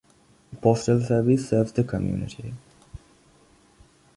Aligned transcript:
Postal 0.63 0.99
Service 1.01 1.47
serves 1.49 1.73
the 1.73 1.83
community. 1.83 2.55